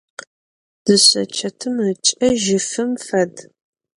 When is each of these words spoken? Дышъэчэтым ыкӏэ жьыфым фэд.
Дышъэчэтым 0.83 1.75
ыкӏэ 1.89 2.29
жьыфым 2.41 2.91
фэд. 3.05 3.33